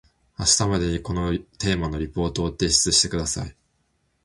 [0.39, 3.55] 明日までにこのテーマのリポートを提出してください